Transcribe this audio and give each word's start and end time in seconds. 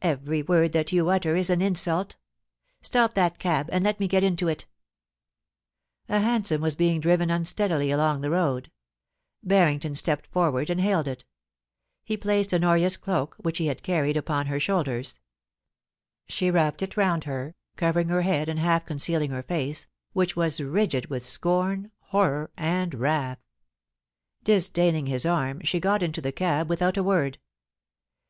Every 0.00 0.40
word 0.42 0.72
that 0.72 0.90
you 0.90 1.06
utter 1.10 1.36
is 1.36 1.50
an 1.50 1.60
insulL 1.60 2.12
Stop 2.80 3.12
that 3.12 3.38
cab, 3.38 3.68
and 3.70 3.84
let 3.84 4.00
me 4.00 4.08
get 4.08 4.22
into 4.24 4.48
it' 4.48 4.64
\ 5.44 6.08
hansom 6.08 6.62
was 6.62 6.74
being 6.74 6.98
driven 6.98 7.28
unsteadily 7.28 7.90
along 7.90 8.22
the 8.22 8.30
road. 8.30 8.70
Earrington 9.46 9.94
stepped 9.94 10.28
forward 10.28 10.70
and 10.70 10.80
hailed 10.80 11.06
it. 11.06 11.26
He 12.04 12.16
placed 12.16 12.54
Honoria's 12.54 12.96
cloak, 12.96 13.36
which 13.38 13.58
he 13.58 13.66
had 13.66 13.82
carried, 13.82 14.16
upon 14.16 14.46
her 14.46 14.58
shoulders. 14.58 15.20
She 16.26 16.50
^Tapped 16.50 16.80
it 16.80 16.96
round 16.96 17.24
her, 17.24 17.54
covering 17.76 18.08
her 18.08 18.22
head 18.22 18.48
and 18.48 18.58
half 18.58 18.86
con 18.86 18.96
cealing 18.96 19.28
her 19.28 19.42
face, 19.42 19.86
which 20.14 20.34
was 20.34 20.58
rigid 20.58 21.10
with 21.10 21.26
scorn, 21.26 21.90
horror, 21.98 22.50
and 22.56 22.94
wrath. 22.94 23.42
Disdaining 24.42 25.04
his 25.04 25.26
arm, 25.26 25.60
she 25.64 25.80
got 25.80 26.02
into 26.02 26.22
the 26.22 26.32
cab 26.32 26.70
without 26.70 26.96
a 26.96 27.02
word. 27.02 27.36